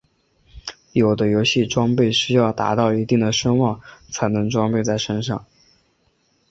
[0.93, 5.45] 有的游戏装备需要达到一定的声望才能装备在身上。